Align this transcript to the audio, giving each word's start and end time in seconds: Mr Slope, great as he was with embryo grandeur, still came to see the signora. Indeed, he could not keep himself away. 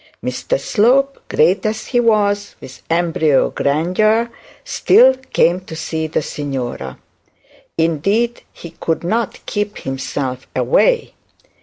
Mr 0.23 0.59
Slope, 0.59 1.21
great 1.29 1.63
as 1.63 1.85
he 1.85 1.99
was 1.99 2.55
with 2.59 2.81
embryo 2.89 3.51
grandeur, 3.51 4.31
still 4.63 5.13
came 5.31 5.59
to 5.61 5.75
see 5.75 6.07
the 6.07 6.23
signora. 6.23 6.97
Indeed, 7.77 8.41
he 8.51 8.71
could 8.71 9.03
not 9.03 9.45
keep 9.45 9.77
himself 9.77 10.47
away. 10.55 11.13